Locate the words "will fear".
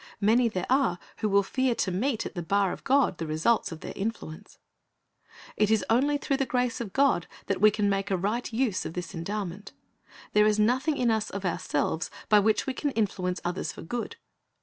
1.29-1.75